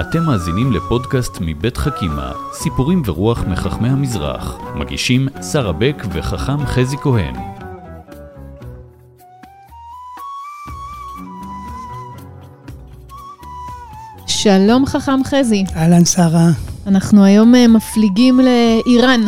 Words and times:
אתם 0.00 0.22
מאזינים 0.22 0.72
לפודקאסט 0.72 1.38
מבית 1.40 1.76
חכימה, 1.76 2.32
סיפורים 2.52 3.02
ורוח 3.04 3.44
מחכמי 3.44 3.88
המזרח. 3.88 4.56
מגישים 4.74 5.28
שרה 5.52 5.72
בק 5.72 6.04
וחכם 6.12 6.66
חזי 6.66 6.96
כהן. 6.96 7.34
שלום 14.26 14.86
חכם 14.86 15.24
חזי. 15.24 15.64
אהלן 15.76 16.04
שרה. 16.04 16.48
אנחנו 16.86 17.24
היום 17.24 17.54
אה, 17.54 17.68
מפליגים 17.68 18.40
לאיראן. 18.40 19.20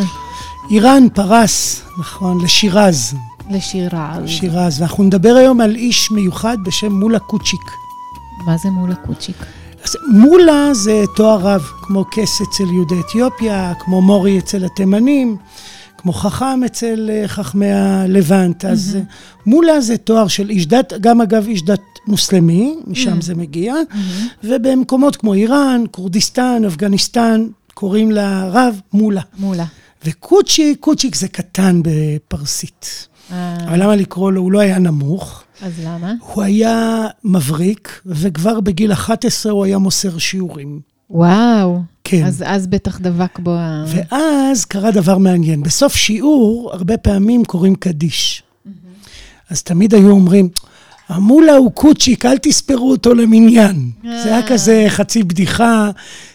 איראן, 0.70 1.08
פרס, 1.14 1.82
נכון, 1.98 2.44
לשירז. 2.44 3.14
לשירז. 3.50 4.26
שירז. 4.26 4.80
ואנחנו 4.80 5.04
נדבר 5.04 5.34
היום 5.38 5.60
על 5.60 5.74
איש 5.76 6.10
מיוחד 6.10 6.56
בשם 6.64 6.92
מולה 6.92 7.18
קוצ'יק. 7.18 7.70
מה 8.46 8.56
זה 8.56 8.70
מולה 8.70 8.94
קוצ'יק? 8.94 9.36
אז 9.84 9.96
מולה 10.08 10.74
זה 10.74 11.04
תואר 11.16 11.38
רב, 11.40 11.62
כמו 11.82 12.04
קס 12.04 12.40
אצל 12.40 12.64
יהודי 12.64 13.00
אתיופיה, 13.00 13.72
כמו 13.78 14.02
מורי 14.02 14.38
אצל 14.38 14.64
התימנים, 14.64 15.36
כמו 15.98 16.12
חכם 16.12 16.64
אצל 16.66 17.10
אה, 17.12 17.28
חכמי 17.28 17.72
הלבנט. 17.72 18.64
אז 18.64 18.96
אה, 18.96 19.02
מולה 19.46 19.80
זה 19.80 19.96
תואר 19.96 20.28
של 20.28 20.50
איש 20.50 20.66
דת, 20.66 20.92
גם 21.00 21.20
אגב 21.20 21.46
איש 21.48 21.62
דת 21.62 21.80
מוסלמי, 22.06 22.76
משם 22.86 23.20
זה 23.20 23.34
מגיע, 23.34 23.74
ובמקומות 24.44 25.16
כמו 25.16 25.34
איראן, 25.34 25.84
כורדיסטן, 25.90 26.62
אפגניסטן, 26.66 27.46
קוראים 27.74 28.10
לרב 28.10 28.80
מולה. 28.92 29.22
מולה. 29.38 29.64
וקוצ'יק, 30.04 30.80
קוצ'יק 30.80 31.14
זה 31.14 31.28
קטן 31.28 31.80
בפרסית. 31.84 33.08
אה, 33.32 33.56
אבל 33.64 33.82
למה 33.82 33.96
לקרוא 33.96 34.32
לו? 34.32 34.40
הוא 34.40 34.52
לא 34.52 34.58
היה 34.58 34.78
נמוך. 34.78 35.42
אז 35.62 35.72
למה? 35.84 36.14
הוא 36.34 36.42
היה 36.42 37.06
מבריק, 37.24 38.00
וכבר 38.06 38.60
בגיל 38.60 38.92
11 38.92 39.52
הוא 39.52 39.64
היה 39.64 39.78
מוסר 39.78 40.18
שיעורים. 40.18 40.80
וואו. 41.10 41.80
כן. 42.04 42.24
אז, 42.24 42.44
אז 42.46 42.66
בטח 42.66 43.00
דבק 43.00 43.38
בו 43.38 43.50
ה... 43.50 43.84
ואז 43.88 44.64
קרה 44.64 44.90
דבר 44.90 45.18
מעניין. 45.18 45.62
בסוף 45.62 45.96
שיעור, 45.96 46.70
הרבה 46.72 46.96
פעמים 46.96 47.44
קוראים 47.44 47.74
קדיש. 47.74 48.42
אז 49.50 49.62
תמיד 49.62 49.94
היו 49.94 50.10
אומרים, 50.10 50.48
המולה 51.08 51.52
הוא 51.52 51.72
קוצ'יק, 51.72 52.26
אל 52.26 52.38
תספרו 52.38 52.90
אותו 52.90 53.14
למניין. 53.14 53.90
זה 54.02 54.36
היה 54.36 54.46
כזה 54.46 54.84
חצי 54.88 55.22
בדיחה, 55.22 55.90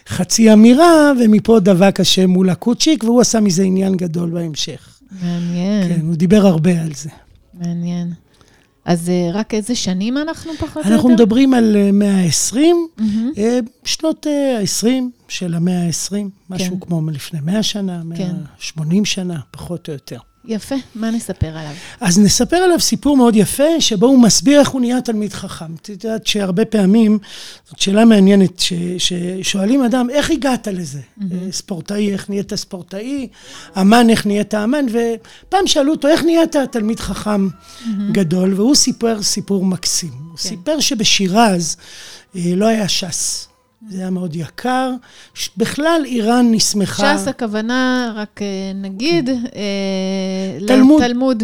חצי 0.08 0.52
אמירה, 0.52 1.12
ומפה 1.20 1.60
דבק 1.60 2.00
השם 2.00 2.30
מולה 2.30 2.54
קוצ'יק, 2.54 3.04
והוא 3.04 3.20
עשה 3.20 3.40
מזה 3.40 3.62
עניין 3.62 3.96
גדול 3.96 4.30
בהמשך. 4.30 4.98
מעניין, 5.22 5.88
כן, 5.88 6.00
הוא 6.06 6.14
דיבר 6.14 6.46
הרבה 6.46 6.82
על 6.82 6.94
זה. 6.94 7.10
מעניין. 7.54 8.12
אז 8.84 9.08
אה, 9.08 9.30
רק 9.32 9.54
איזה 9.54 9.74
שנים 9.74 10.18
אנחנו 10.18 10.52
פחות 10.58 10.76
או 10.76 10.80
יותר? 10.80 10.94
אנחנו 10.94 11.08
מדברים 11.08 11.54
על 11.54 11.76
אה, 11.76 11.92
מאה 11.92 12.24
ה-20, 12.24 12.56
מהמם. 12.96 13.32
שנות 13.84 14.26
ה-20 14.26 14.86
של 15.28 15.54
המאה 15.54 15.86
ה-20, 15.86 16.14
משהו 16.50 16.80
כן. 16.80 16.86
כמו 16.86 17.00
מלפני 17.00 17.40
100 17.42 17.62
שנה, 17.62 18.02
כן. 18.16 18.36
180 18.58 19.04
שנה, 19.04 19.40
פחות 19.50 19.88
או 19.88 19.92
יותר. 19.92 20.18
יפה, 20.48 20.74
מה 20.94 21.10
נספר 21.10 21.46
עליו? 21.46 21.72
אז 22.00 22.18
נספר 22.18 22.56
עליו 22.56 22.80
סיפור 22.80 23.16
מאוד 23.16 23.36
יפה, 23.36 23.80
שבו 23.80 24.06
הוא 24.06 24.22
מסביר 24.22 24.60
איך 24.60 24.68
הוא 24.68 24.80
נהיה 24.80 25.00
תלמיד 25.00 25.32
חכם. 25.32 25.74
את 25.82 25.88
יודעת 25.88 26.26
שהרבה 26.26 26.64
פעמים, 26.64 27.18
זאת 27.68 27.78
שאלה 27.78 28.04
מעניינת, 28.04 28.58
ש- 28.60 28.72
ששואלים 28.98 29.84
אדם, 29.84 30.10
איך 30.10 30.30
הגעת 30.30 30.68
לזה? 30.68 31.00
אה, 31.22 31.26
ספורטאי, 31.52 32.12
איך 32.12 32.30
נהיית 32.30 32.54
ספורטאי? 32.54 33.28
אמן, 33.80 34.10
איך 34.10 34.26
נהיית 34.26 34.54
אמן? 34.54 34.86
ופעם 34.88 35.66
שאלו 35.66 35.92
אותו, 35.92 36.08
איך 36.08 36.24
נהיית 36.24 36.56
תלמיד 36.70 37.00
חכם 37.00 37.48
גדול? 38.12 38.54
והוא 38.54 38.74
סיפר 38.74 39.22
סיפור 39.22 39.64
מקסים. 39.64 40.12
הוא 40.30 40.38
סיפר 40.38 40.80
שבשירז 40.80 41.76
אה, 42.36 42.40
לא 42.56 42.66
היה 42.66 42.88
ש"ס. 42.88 43.48
זה 43.86 43.98
היה 43.98 44.10
מאוד 44.10 44.36
יקר. 44.36 44.90
בכלל 45.56 46.02
איראן 46.04 46.46
נסמכה... 46.50 47.18
ש"ס 47.18 47.28
הכוונה, 47.28 48.12
רק 48.16 48.42
אה, 48.42 48.72
נגיד, 48.74 49.28
אה, 49.28 50.66
תלמוד. 50.66 51.02
לתלמוד, 51.02 51.42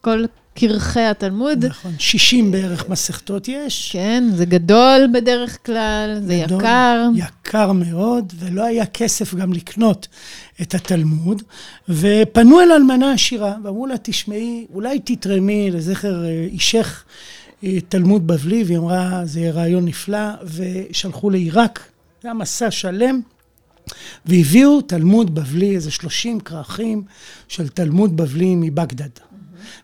כל 0.00 0.24
קרחי 0.54 1.00
התלמוד. 1.00 1.64
נכון, 1.64 1.92
60 1.98 2.52
בערך 2.52 2.88
מסכתות 2.88 3.48
יש. 3.48 3.90
כן, 3.92 4.24
זה 4.34 4.44
גדול 4.44 5.08
בדרך 5.14 5.66
כלל, 5.66 6.20
זה 6.26 6.42
גדול, 6.46 6.58
יקר. 6.60 7.08
יקר 7.14 7.72
מאוד, 7.72 8.32
ולא 8.38 8.64
היה 8.64 8.86
כסף 8.86 9.34
גם 9.34 9.52
לקנות 9.52 10.08
את 10.62 10.74
התלמוד. 10.74 11.42
ופנו 11.88 12.60
אל 12.60 12.72
אלמנה 12.72 13.12
עשירה, 13.12 13.54
ואמרו 13.64 13.86
לה, 13.86 13.94
תשמעי, 14.02 14.66
אולי 14.74 15.00
תתרמי 15.04 15.70
לזכר 15.70 16.24
אה, 16.24 16.46
אישך 16.52 17.04
אה, 17.06 17.12
תלמוד 17.88 18.26
בבלי, 18.26 18.64
והיא 18.64 18.78
אמרה, 18.78 19.20
זה 19.24 19.50
רעיון 19.50 19.84
נפלא, 19.84 20.28
ושלחו 20.44 21.30
לעיראק, 21.30 21.88
זה 22.22 22.28
היה 22.28 22.34
מסע 22.34 22.70
שלם. 22.70 23.20
והביאו 24.26 24.80
תלמוד 24.80 25.34
בבלי, 25.34 25.74
איזה 25.74 25.90
30 25.90 26.40
כרכים 26.40 27.02
של 27.48 27.68
תלמוד 27.68 28.16
בבלי 28.16 28.54
מבגדד. 28.54 29.08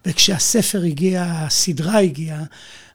וכשהספר 0.07 0.83
הגיע, 0.83 1.25
הסדרה 1.27 2.01
הגיעה, 2.01 2.45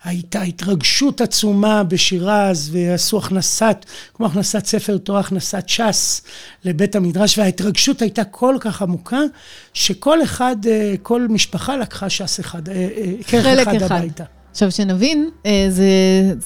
הייתה 0.04 0.42
התרגשות 0.42 1.22
עצומה 1.22 1.84
בשירז, 1.84 2.70
ועשו 2.74 3.18
הכנסת, 3.18 3.86
כמו 4.14 4.26
הכנסת 4.26 4.66
ספר 4.66 4.98
תורה, 4.98 5.20
הכנסת 5.20 5.70
ש"ס 5.70 6.22
לבית 6.64 6.96
המדרש, 6.96 7.38
וההתרגשות 7.38 8.02
הייתה 8.02 8.24
כל 8.24 8.56
כך 8.60 8.82
עמוקה, 8.82 9.20
שכל 9.74 10.24
אחד, 10.24 10.56
אה, 10.68 10.94
כל 11.02 11.28
משפחה 11.28 11.78
לקחה 11.78 12.10
ש"ס 12.10 12.40
אחד, 12.40 12.70
אה, 12.70 12.74
אה, 12.76 13.14
כרך 13.28 13.44
חלק 13.44 13.68
אחד 13.68 13.76
אחד. 13.76 13.96
הביתה. 13.96 14.24
עכשיו, 14.54 14.72
שנבין, 14.72 15.30
אה, 15.46 15.66
זה, 15.70 15.84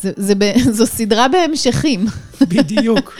זה, 0.01 0.11
זה, 0.15 0.35
ב- 0.35 0.53
זו 0.77 0.85
סדרה 0.87 1.27
בהמשכים. 1.27 2.05
בדיוק. 2.41 3.15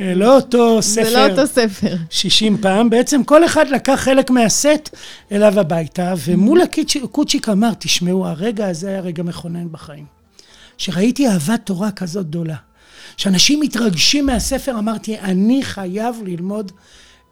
אה, 0.00 0.14
לא 0.14 0.36
אותו 0.36 0.82
ספר. 0.82 1.04
זה 1.10 1.18
לא 1.18 1.30
אותו 1.30 1.46
ספר. 1.46 1.94
60 2.10 2.58
פעם, 2.58 2.90
בעצם 2.90 3.24
כל 3.24 3.44
אחד 3.44 3.68
לקח 3.68 4.00
חלק 4.04 4.30
מהסט 4.30 4.96
אליו 5.32 5.60
הביתה, 5.60 6.14
ומול 6.26 6.60
הקיצ'- 6.62 7.06
קוצ'יק 7.12 7.48
אמר, 7.48 7.70
תשמעו, 7.78 8.26
הרגע 8.26 8.68
הזה 8.68 8.88
היה 8.88 9.00
רגע 9.00 9.22
מכונן 9.22 9.66
בחיים. 9.70 10.04
שראיתי 10.78 11.28
אהבת 11.28 11.60
תורה 11.64 11.90
כזאת 11.90 12.26
גדולה. 12.26 12.56
שאנשים 13.16 13.60
מתרגשים 13.60 14.26
מהספר, 14.26 14.78
אמרתי, 14.78 15.18
אני 15.18 15.62
חייב 15.62 16.16
ללמוד 16.24 16.72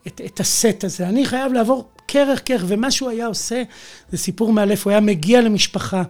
את, 0.07 0.21
את 0.27 0.41
הסט 0.41 0.85
הזה, 0.85 1.09
אני 1.09 1.27
חייב 1.27 1.53
לעבור 1.53 1.89
כרך 2.09 2.41
כרך, 2.45 2.65
ומה 2.67 2.91
שהוא 2.91 3.11
היה 3.11 3.27
עושה, 3.27 3.63
זה 4.13 4.19
סיפור 4.19 4.53
מאלף, 4.53 4.85
הוא 4.85 4.91
היה 4.91 5.01
מגיע 5.01 5.41
למשפחה, 5.41 6.03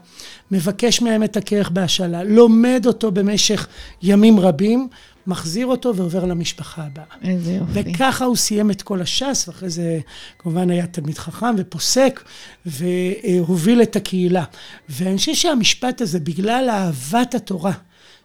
מבקש 0.51 1.03
מהם 1.03 1.25
את 1.25 1.37
הכרך 1.37 1.71
בהשאלה, 1.71 2.25
לומד 2.25 2.83
אותו 2.87 3.11
במשך 3.11 3.67
ימים 4.03 4.41
רבים, 4.41 4.89
מחזיר 5.27 5.67
אותו 5.67 5.97
ועובר 5.97 6.25
למשפחה 6.25 6.83
הבאה. 6.83 7.05
איזה 7.31 7.53
יופי. 7.53 7.73
וככה 7.73 8.25
הוא 8.25 8.37
סיים 8.37 8.71
את 8.71 8.83
כל 8.83 9.01
הש"ס, 9.01 9.49
ואחרי 9.49 9.71
זה 9.71 9.99
כמובן 10.39 10.71
היה 10.71 10.87
תלמיד 10.87 11.19
חכם 11.19 11.55
ופוסק, 11.59 12.23
והוביל 12.67 13.83
את 13.83 13.97
הקהילה. 13.97 14.45
ואני 14.89 15.17
חושב 15.17 15.35
שהמשפט 15.35 16.01
הזה, 16.01 16.21
בגלל 16.21 16.69
אהבת 16.71 17.35
התורה 17.35 17.73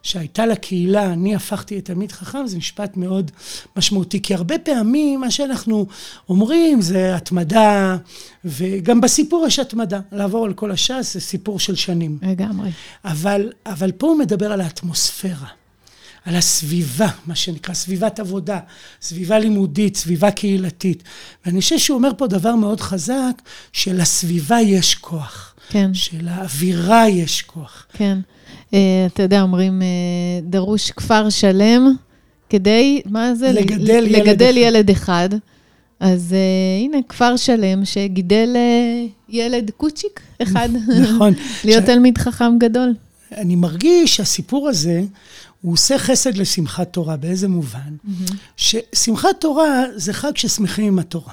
שהייתה 0.04 0.46
לקהילה, 0.46 1.12
אני 1.12 1.34
הפכתי 1.34 1.78
את 1.78 1.84
תלמיד 1.84 2.12
חכם, 2.12 2.46
זה 2.46 2.58
משפט 2.58 2.96
מאוד 2.96 3.30
משמעותי. 3.76 4.22
כי 4.22 4.34
הרבה 4.34 4.58
פעמים 4.58 5.20
מה 5.20 5.30
שאנחנו 5.30 5.86
אומרים 6.28 6.80
זה 6.80 7.16
התמדה, 7.16 7.96
וגם 8.44 9.00
בסיפור 9.00 9.46
יש 9.46 9.58
התמדה. 9.58 10.00
לעבור 10.12 10.44
על 10.44 10.52
כל 10.52 10.70
הש"ס 10.70 11.14
זה 11.14 11.20
סיפור 11.20 11.58
של 11.58 11.74
שנים. 11.74 12.18
לגמרי. 12.22 12.70
אבל, 13.04 13.52
אבל 13.66 13.92
פה 13.92 14.06
הוא 14.06 14.18
מדבר 14.18 14.52
על 14.52 14.60
האטמוספירה, 14.60 15.48
על 16.24 16.36
הסביבה, 16.36 17.08
מה 17.26 17.34
שנקרא, 17.34 17.74
סביבת 17.74 18.20
עבודה, 18.20 18.58
סביבה 19.02 19.38
לימודית, 19.38 19.96
סביבה 19.96 20.30
קהילתית. 20.30 21.02
ואני 21.46 21.60
חושב 21.60 21.78
שהוא 21.78 21.96
אומר 21.98 22.10
פה 22.16 22.26
דבר 22.26 22.54
מאוד 22.54 22.80
חזק, 22.80 23.42
שלסביבה 23.72 24.60
יש 24.60 24.94
כוח. 24.94 25.54
כן. 25.68 25.90
שלאווירה 25.94 27.08
יש 27.08 27.42
כוח. 27.42 27.86
כן. 27.92 28.18
אה, 28.74 28.78
אתה 29.06 29.22
יודע, 29.22 29.42
אומרים, 29.42 29.82
אה, 29.82 29.86
דרוש 30.42 30.90
כפר 30.90 31.30
שלם 31.30 31.92
כדי, 32.50 33.00
מה 33.06 33.34
זה? 33.34 33.52
לגדל 33.52 34.00
ל- 34.00 34.06
ילד 34.06 34.26
לגדל 34.28 34.44
אחד. 34.50 34.56
ילד 34.56 34.90
אחד. 34.90 35.28
אז 36.00 36.32
אה, 36.32 36.38
הנה, 36.84 36.96
כפר 37.08 37.36
שלם 37.36 37.84
שגידל 37.84 38.52
אה, 38.56 39.06
ילד 39.28 39.70
קוצ'יק 39.76 40.20
אחד. 40.42 40.68
נכון. 41.02 41.32
להיות 41.64 41.82
ש- 41.82 41.86
תלמיד 41.86 42.18
חכם 42.18 42.58
גדול. 42.58 42.94
אני 43.36 43.56
מרגיש 43.56 44.16
שהסיפור 44.16 44.68
הזה, 44.68 45.02
הוא 45.64 45.72
עושה 45.72 45.98
חסד 45.98 46.36
לשמחת 46.36 46.92
תורה. 46.92 47.16
באיזה 47.16 47.48
מובן? 47.48 47.96
ששמחת 48.56 49.40
תורה 49.40 49.84
זה 49.94 50.12
חג 50.12 50.36
ששמחים 50.36 50.86
עם 50.86 50.98
התורה. 50.98 51.32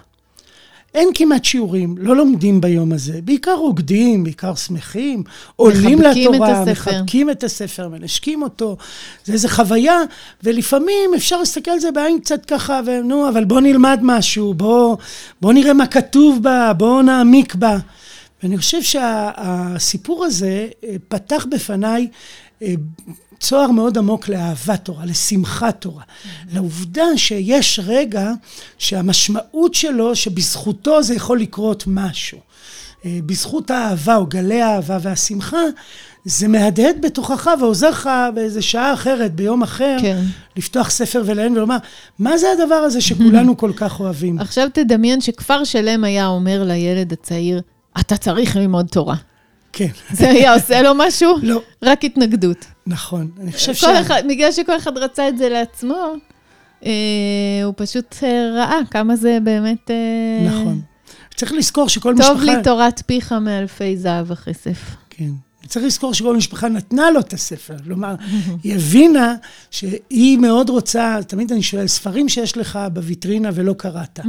אין 0.94 1.10
כמעט 1.13 1.45
שיעורים, 1.45 1.95
לא 1.98 2.16
לומדים 2.16 2.62
ביום 2.62 2.92
הזה, 2.92 3.19
בעיקר 3.24 3.54
רוקדים, 3.54 4.24
בעיקר 4.24 4.56
שמחים, 4.56 5.24
עולים 5.56 6.01
את 6.01 6.06
לתורה, 6.16 6.62
הספר. 6.62 6.92
מחבקים 6.92 7.30
את 7.30 7.44
הספר, 7.44 7.88
מנשקים 7.88 8.42
אותו, 8.42 8.78
זה 9.25 9.33
איזו 9.33 9.48
חוויה, 9.48 10.00
ולפעמים 10.44 11.13
אפשר 11.16 11.38
להסתכל 11.38 11.72
על 11.72 11.80
זה 11.80 11.92
בעין 11.92 12.19
קצת 12.19 12.45
ככה, 12.45 12.81
ונו, 12.86 13.30
אבל 13.30 13.45
בוא 13.45 13.62
נלמד 13.62 14.00
משהו, 14.01 14.54
בוא, 14.54 14.98
בוא 15.42 15.54
נראה 15.54 15.74
מה 15.74 15.88
כתוב 15.88 16.44
בה, 16.44 16.74
בוא 16.74 17.01
נעמיק 17.01 17.56
בה. 17.56 17.78
ואני 18.44 18.57
חושב 18.57 18.81
שהסיפור 18.81 20.25
הזה 20.25 20.68
אה, 20.83 20.95
פתח 21.07 21.45
בפניי 21.51 22.07
אה, 22.62 22.74
צוהר 23.41 23.71
מאוד 23.71 23.97
עמוק 23.97 24.27
לאהבת 24.27 24.85
תורה, 24.85 25.05
לשמחת 25.05 25.81
תורה. 25.81 26.03
לעובדה 26.53 27.05
שיש 27.15 27.79
רגע 27.83 28.31
שהמשמעות 28.77 29.73
שלו, 29.73 30.15
שבזכותו 30.15 31.03
זה 31.03 31.15
יכול 31.15 31.39
לקרות 31.39 31.83
משהו. 31.88 32.38
אה, 33.05 33.19
בזכות 33.25 33.71
האהבה 33.71 34.15
או 34.15 34.25
גלי 34.25 34.61
האהבה 34.61 34.97
והשמחה, 35.01 35.61
זה 36.25 36.47
מהדהד 36.47 36.95
בתוכך 37.01 37.49
ועוזר 37.59 37.89
לך 37.89 38.09
באיזה 38.35 38.61
שעה 38.61 38.93
אחרת, 38.93 39.35
ביום 39.35 39.63
אחר, 39.63 39.97
כן. 40.01 40.21
לפתוח 40.57 40.89
ספר 40.89 41.23
ולעיין 41.25 41.57
ולומר, 41.57 41.77
מה 42.19 42.37
זה 42.37 42.47
הדבר 42.51 42.75
הזה 42.75 43.01
שכולנו 43.01 43.57
כל 43.57 43.71
כך 43.75 43.99
אוהבים? 43.99 44.39
עכשיו 44.39 44.67
תדמיין 44.73 45.21
שכפר 45.21 45.63
שלם 45.63 46.03
היה 46.03 46.27
אומר 46.27 46.63
לילד 46.63 47.13
הצעיר, 47.13 47.61
אתה 47.99 48.17
צריך 48.17 48.55
ללמוד 48.55 48.87
תורה. 48.87 49.15
כן. 49.81 49.92
זה 50.19 50.30
היה 50.30 50.54
עושה 50.54 50.81
לו 50.81 50.92
משהו? 50.95 51.36
לא. 51.42 51.62
רק 51.83 52.04
התנגדות. 52.04 52.66
נכון. 52.88 53.31
אני 53.39 53.51
חושב 53.51 53.74
ש... 53.74 53.83
אחד, 53.83 54.24
בגלל 54.30 54.51
שכל 54.51 54.78
אחד 54.78 54.98
רצה 54.98 55.28
את 55.28 55.38
זה 55.38 55.50
לעצמו, 55.50 56.13
אה, 56.86 56.92
הוא 57.63 57.74
פשוט 57.78 58.16
אה, 58.24 58.51
ראה 58.56 58.80
כמה 58.92 59.16
זה 59.16 59.38
באמת... 59.44 59.92
אה, 59.92 60.48
נכון. 60.48 60.81
צריך 61.36 61.54
לזכור 61.54 61.89
שכל 61.89 62.10
טוב 62.10 62.19
משפחה... 62.19 62.33
טוב 62.33 62.44
לי 62.44 62.63
תורת 62.63 63.01
פיך 63.06 63.31
מאלפי 63.31 63.98
זהב 63.98 64.31
וכסף. 64.31 64.95
כן. 65.10 65.30
צריך 65.67 65.85
לזכור 65.85 66.13
שכל 66.13 66.37
משפחה 66.37 66.69
נתנה 66.69 67.11
לו 67.11 67.19
את 67.19 67.33
הספר. 67.33 67.73
כלומר, 67.83 68.15
היא 68.63 68.75
הבינה 68.75 69.35
שהיא 69.71 70.37
מאוד 70.37 70.69
רוצה, 70.69 71.17
תמיד 71.27 71.51
אני 71.51 71.61
שואל, 71.63 71.87
ספרים 71.87 72.29
שיש 72.29 72.57
לך 72.57 72.79
בוויטרינה 72.93 73.49
ולא 73.53 73.73
קראת, 73.73 74.19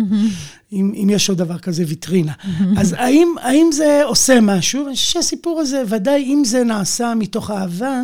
אם, 0.72 0.92
אם 1.02 1.10
יש 1.10 1.28
עוד 1.28 1.38
דבר 1.38 1.58
כזה 1.58 1.84
ויטרינה. 1.86 2.32
אז 2.76 2.94
האם, 2.98 3.28
האם 3.40 3.72
זה 3.72 4.00
עושה 4.04 4.40
משהו? 4.40 4.86
אני 4.86 4.94
חושב 4.94 5.12
שהסיפור 5.12 5.60
הזה, 5.60 5.82
ודאי 5.88 6.24
אם 6.24 6.42
זה 6.44 6.64
נעשה 6.64 7.14
מתוך 7.14 7.50
אהבה, 7.50 8.02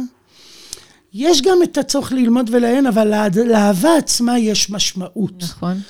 יש 1.14 1.42
גם 1.42 1.58
את 1.62 1.78
הצורך 1.78 2.12
ללמוד 2.12 2.50
ולעיין, 2.52 2.86
אבל 2.86 3.12
לאהבה 3.46 3.96
עצמה 3.96 4.38
יש 4.38 4.70
משמעות. 4.70 5.42
נכון. 5.42 5.80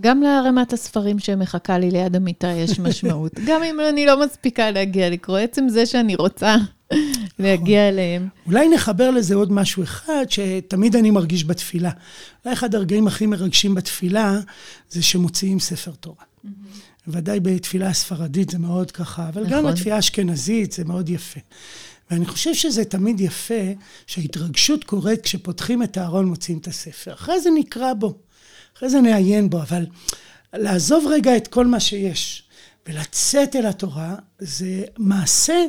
גם 0.00 0.22
לערימת 0.22 0.72
הספרים 0.72 1.18
שמחכה 1.18 1.78
לי 1.78 1.90
ליד 1.90 2.16
המיטה 2.16 2.48
יש 2.48 2.78
משמעות. 2.78 3.32
גם 3.46 3.62
אם 3.62 3.80
אני 3.88 4.06
לא 4.06 4.24
מספיקה 4.24 4.70
להגיע 4.70 5.10
לקרוא, 5.10 5.38
עצם 5.38 5.68
זה 5.68 5.86
שאני 5.86 6.14
רוצה 6.14 6.56
להגיע 7.38 7.80
נכון. 7.80 7.92
אליהם. 7.92 8.28
אולי 8.46 8.68
נחבר 8.68 9.10
לזה 9.10 9.34
עוד 9.34 9.52
משהו 9.52 9.82
אחד, 9.82 10.24
שתמיד 10.28 10.96
אני 10.96 11.10
מרגיש 11.10 11.44
בתפילה. 11.44 11.90
אולי 12.44 12.54
אחד 12.54 12.74
הרגעים 12.74 13.06
הכי 13.06 13.26
מרגשים 13.26 13.74
בתפילה, 13.74 14.38
זה 14.90 15.02
שמוציאים 15.02 15.60
ספר 15.60 15.90
תורה. 16.00 16.24
ודאי 17.08 17.40
בתפילה 17.40 17.88
הספרדית 17.88 18.50
זה 18.50 18.58
מאוד 18.58 18.90
ככה, 18.90 19.28
אבל 19.28 19.46
גם 19.46 19.58
נכון. 19.58 19.72
בתפילה 19.72 19.96
האשכנזית 19.96 20.72
זה 20.72 20.84
מאוד 20.84 21.08
יפה. 21.08 21.40
ואני 22.10 22.26
חושב 22.26 22.54
שזה 22.54 22.84
תמיד 22.84 23.20
יפה 23.20 23.72
שההתרגשות 24.06 24.84
קורית 24.84 25.22
כשפותחים 25.22 25.82
את 25.82 25.96
הארון, 25.96 26.26
מוציאים 26.26 26.58
את 26.58 26.66
הספר. 26.66 27.12
אחרי 27.12 27.40
זה 27.40 27.50
נקרא 27.54 27.94
בו. 27.94 28.18
אחרי 28.76 28.90
זה 28.90 29.00
נעיין 29.00 29.50
בו, 29.50 29.62
אבל 29.62 29.86
לעזוב 30.52 31.06
רגע 31.10 31.36
את 31.36 31.48
כל 31.48 31.66
מה 31.66 31.80
שיש 31.80 32.43
ולצאת 32.88 33.56
אל 33.56 33.66
התורה, 33.66 34.14
זה 34.38 34.84
מעשה 34.98 35.64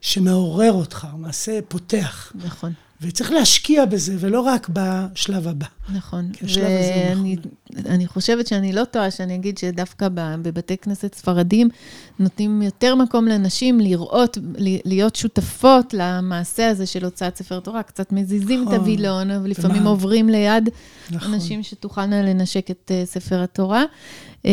שמעורר 0.00 0.72
אותך, 0.72 1.06
מעשה 1.16 1.58
פותח. 1.68 2.32
נכון. 2.34 2.72
וצריך 3.00 3.32
להשקיע 3.32 3.84
בזה, 3.84 4.16
ולא 4.20 4.40
רק 4.40 4.68
בשלב 4.72 5.48
הבא. 5.48 5.66
נכון. 5.94 6.30
ואני 6.42 7.36
אני 7.86 8.06
חושבת 8.06 8.46
שאני 8.46 8.72
לא 8.72 8.84
טועה 8.84 9.10
שאני 9.10 9.34
אגיד 9.34 9.58
שדווקא 9.58 10.08
בבתי 10.12 10.76
כנסת 10.76 11.14
ספרדים 11.14 11.68
נותנים 12.18 12.62
יותר 12.62 12.94
מקום 12.94 13.26
לנשים 13.26 13.80
לראות, 13.80 14.38
להיות 14.84 15.16
שותפות 15.16 15.94
למעשה 15.94 16.70
הזה 16.70 16.86
של 16.86 17.04
הוצאת 17.04 17.36
ספר 17.36 17.60
תורה. 17.60 17.82
קצת 17.82 18.12
מזיזים 18.12 18.62
נכון. 18.62 18.74
את 18.74 18.78
הווילון, 18.80 19.30
ולפעמים 19.30 19.80
ומה? 19.80 19.90
עוברים 19.90 20.28
ליד 20.28 20.68
נכון. 21.10 21.34
אנשים 21.34 21.62
שתוכלנה 21.62 22.22
לנשק 22.22 22.70
את 22.70 22.90
uh, 22.90 23.06
ספר 23.06 23.42
התורה. 23.42 23.84
Uh, 24.42 24.48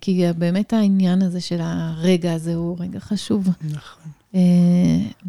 כי 0.00 0.24
באמת 0.38 0.72
העניין 0.72 1.22
הזה 1.22 1.40
של 1.40 1.58
הרגע 1.60 2.32
הזה 2.32 2.54
הוא 2.54 2.76
רגע 2.80 3.00
חשוב. 3.00 3.48
נכון. 3.64 4.19
אה, 4.34 4.40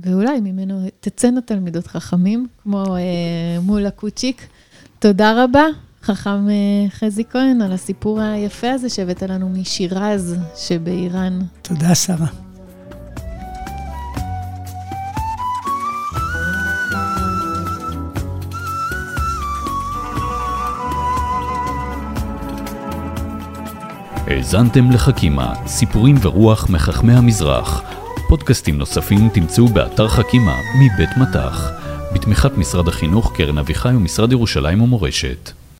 ואולי 0.03 0.39
ממנו 0.39 0.87
תצאנה 0.99 1.41
תלמידות 1.41 1.87
חכמים, 1.87 2.47
כמו 2.63 2.83
אה, 2.95 3.61
מול 3.61 3.85
הקוצ'יק. 3.85 4.47
תודה 4.99 5.43
רבה, 5.43 5.65
חכם 6.03 6.49
אה, 6.49 6.89
חזי 6.89 7.23
כהן, 7.29 7.61
על 7.61 7.71
הסיפור 7.71 8.21
היפה 8.21 8.71
הזה 8.71 8.89
שהבאת 8.89 9.23
לנו 9.23 9.49
משירז 9.49 10.35
שבאיראן. 10.55 11.39
תודה, 11.61 11.95
שרה. 11.95 12.27
האזנתם 24.27 24.91
לחכימה, 24.91 25.53
סיפורים 25.67 26.15
ורוח 26.21 26.69
מחכמי 26.69 27.13
המזרח. 27.13 27.90
פודקאסטים 28.31 28.77
נוספים 28.77 29.29
תמצאו 29.29 29.67
באתר 29.67 30.07
חכימה 30.07 30.55
מבית 30.79 31.09
מטח, 31.17 31.71
בתמיכת 32.13 32.57
משרד 32.57 32.87
החינוך, 32.87 33.33
קרן 33.35 33.57
אביחי 33.57 33.89
ומשרד 33.95 34.31
ירושלים 34.31 34.81
ומורשת. 34.81 35.60